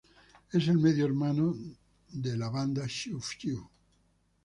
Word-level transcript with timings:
Es 0.51 0.67
el 0.67 0.79
medio 0.79 1.05
hermano 1.05 1.53
de 1.53 1.77
de 2.11 2.35
la 2.35 2.49
banda 2.49 2.87
Xiu 2.87 3.21
Xiu. 3.21 3.69